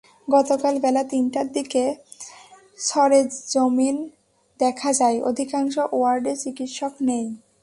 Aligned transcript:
গতকাল 0.27 0.75
বেলা 0.79 1.03
তিনটার 1.11 1.47
দিকে 1.53 1.83
সরেজমিন 2.79 3.97
দেখা 4.59 4.89
যায়, 4.93 5.17
অধিকাংশ 5.21 5.75
ওয়ার্ডে 5.91 6.33
চিকিৎসক 6.43 6.93
নেই। 7.09 7.25